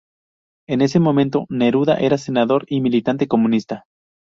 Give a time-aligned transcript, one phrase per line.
[0.67, 3.85] En ese momento, Neruda era senador y militante comunista.